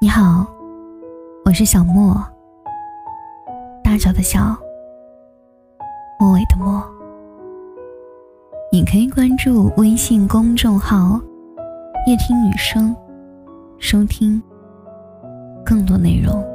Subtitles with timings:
[0.00, 0.46] 你好，
[1.44, 2.14] 我是小莫，
[3.82, 4.56] 大小的小，
[6.20, 6.80] 末尾的末。
[8.70, 11.20] 你可以关注微信公众号
[12.06, 12.94] “夜听女生”，
[13.80, 14.40] 收听
[15.66, 16.46] 更多内容。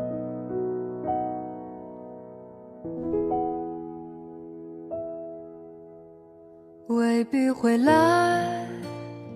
[6.87, 8.65] 未必会来。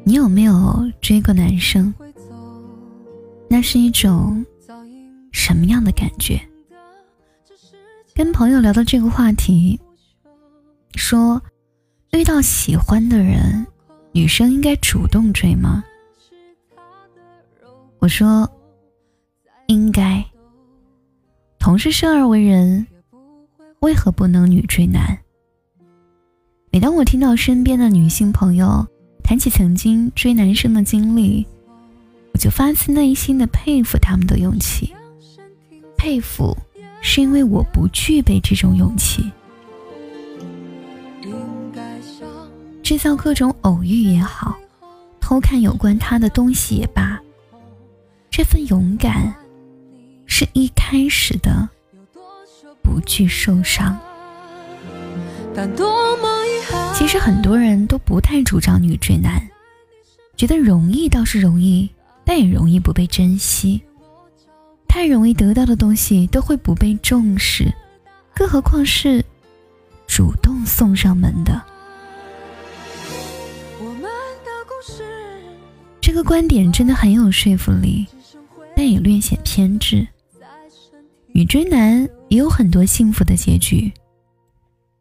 [0.05, 0.53] 你有没有
[1.01, 1.93] 追过男生？
[3.57, 4.45] 那是一种
[5.32, 6.39] 什么样的感觉？
[8.13, 9.79] 跟朋友聊到这个话题，
[10.93, 11.41] 说
[12.11, 13.65] 遇到喜欢的人，
[14.11, 15.83] 女生应该主动追吗？
[17.97, 18.47] 我说
[19.65, 20.24] 应该。
[21.57, 22.85] 同是生而为人，
[23.79, 25.18] 为何不能女追男？
[26.71, 28.85] 每当我听到身边的女性朋友
[29.24, 31.47] 谈起曾经追男生的经历，
[32.38, 34.94] 我就发自内心的佩服他们的勇气，
[35.97, 36.55] 佩服
[37.02, 39.31] 是因为我不具备这种勇气。
[42.83, 44.55] 制造各种偶遇也好，
[45.19, 47.19] 偷看有关他的东西也罢，
[48.30, 49.33] 这份勇敢
[50.27, 51.67] 是一开始的
[52.83, 53.97] 不惧受伤。
[56.93, 59.41] 其实很多人都不太主张女追男，
[60.35, 61.89] 觉得容易倒是容易。
[62.28, 63.81] 但也容易不被珍惜，
[64.86, 67.73] 太容易得到的东西都会不被重视，
[68.36, 69.23] 更何况是
[70.08, 71.64] 主动送上门的。
[76.02, 78.05] 这个观点真的很有说服力，
[78.75, 80.05] 但也略显偏执。
[81.28, 83.89] 女追男也有很多幸福的结局。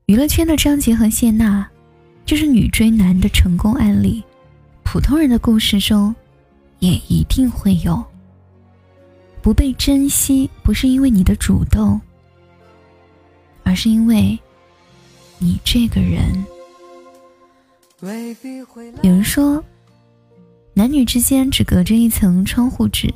[0.06, 1.68] 娱乐圈的张杰和谢娜，
[2.24, 4.22] 就是女追男的成功案例。
[4.84, 6.14] 普通人的故事中。
[6.78, 8.02] 也一定会有
[9.42, 12.00] 不被珍惜，不是因为你的主动，
[13.62, 14.38] 而是因为
[15.38, 16.44] 你这个人。
[19.02, 19.62] 有人说，
[20.74, 23.12] 男女之间只隔着一层窗户纸，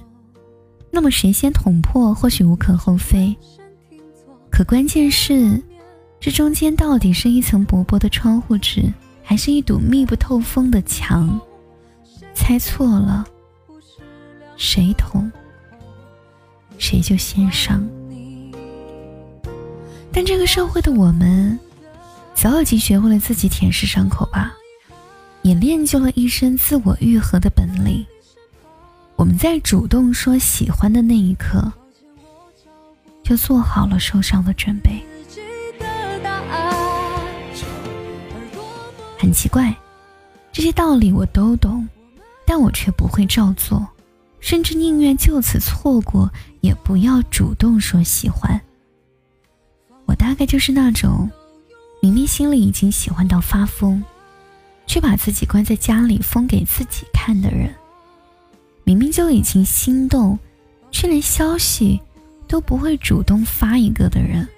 [0.90, 3.36] 那么谁先捅破，或许无可厚非。
[4.50, 5.62] 可关键是，
[6.18, 11.40] 这中间到底是一层薄薄的窗户纸，还是一堵密不透风的墙？
[12.34, 13.26] 猜错了。
[14.60, 15.32] 谁痛，
[16.76, 17.82] 谁就先伤。
[20.12, 21.58] 但这个社会的我们，
[22.34, 24.54] 早已经学会了自己舔舐伤口吧，
[25.40, 28.04] 也练就了一身自我愈合的本领。
[29.16, 31.72] 我们在主动说喜欢的那一刻，
[33.22, 35.02] 就做好了受伤的准备。
[39.18, 39.74] 很奇怪，
[40.52, 41.88] 这些道理我都懂，
[42.44, 43.88] 但我却不会照做。
[44.40, 46.30] 甚至宁愿就此错过，
[46.60, 48.60] 也不要主动说喜欢。
[50.06, 51.30] 我大概就是那种，
[52.02, 54.02] 明明心里已经喜欢到发疯，
[54.86, 57.72] 却把自己关在家里疯给自己看的人。
[58.82, 60.36] 明明就已经心动，
[60.90, 62.00] 却连消息
[62.48, 64.48] 都不会主动发一个的人。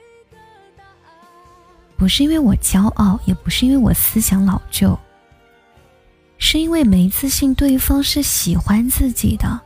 [1.96, 4.98] 不是因为我骄傲，也不是因为我思想老旧，
[6.38, 9.60] 是因为没自信对方是喜欢自己的。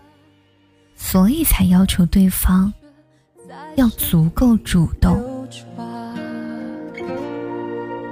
[0.96, 2.72] 所以才要求对方
[3.76, 5.22] 要足够主动。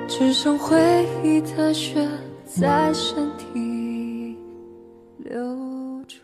[0.07, 2.09] 只剩回忆的血
[2.47, 4.37] 在身体
[5.19, 5.35] 流
[6.07, 6.21] 转。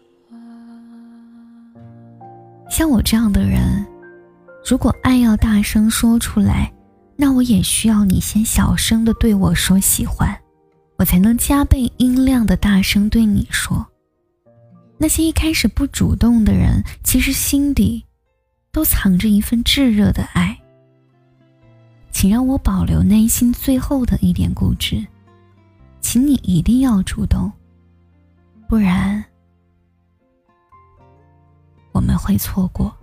[2.70, 3.84] 像我这样的人，
[4.64, 6.72] 如果爱要大声说出来，
[7.16, 10.38] 那我也需要你先小声的对我说喜欢，
[10.96, 13.84] 我才能加倍音量的大声对你说。
[15.02, 18.04] 那些一开始不主动的人，其实心底
[18.70, 20.60] 都藏着一份炙热的爱。
[22.10, 25.02] 请让我保留内心最后的一点固执，
[26.02, 27.50] 请你一定要主动，
[28.68, 29.24] 不然
[31.92, 32.94] 我们会错过。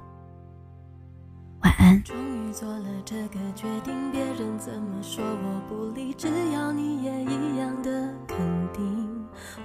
[1.62, 2.00] 晚安。
[2.04, 8.38] 终于做了这个决定，别人怎么说我不理，只要你也一样的肯
[8.72, 9.17] 定，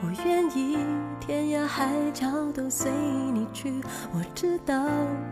[0.02, 0.78] 我愿意。
[1.20, 2.90] 天涯海角都随
[3.32, 3.80] 你去，
[4.12, 4.88] 我知道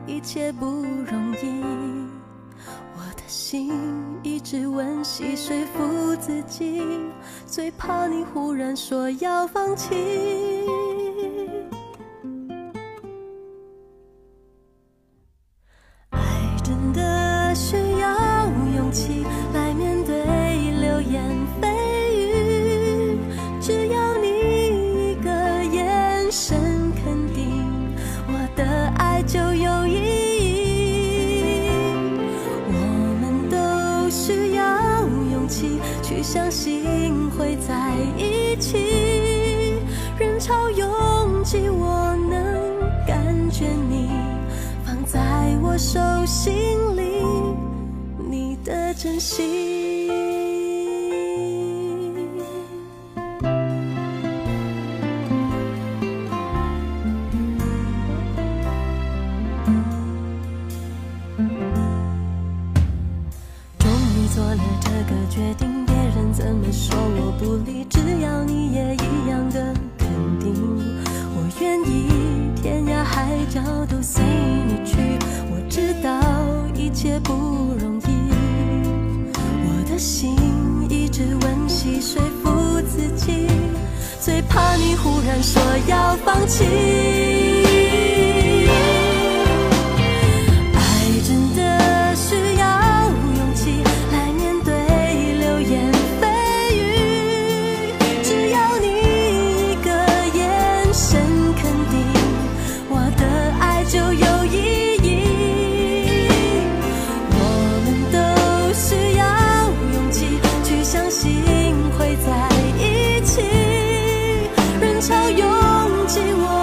[0.06, 1.62] 一切不容易。
[2.94, 3.72] 我的心
[4.22, 6.82] 一直温习说服自己，
[7.46, 10.39] 最怕你忽然说要放弃。
[36.32, 39.74] 相信会在一起。
[40.16, 44.08] 人潮拥挤，我能感觉你
[44.84, 45.18] 放在
[45.60, 47.24] 我手心里，
[48.30, 50.09] 你的真心。
[84.76, 87.39] 你忽然说要放弃。
[115.00, 116.59] 潮拥挤我。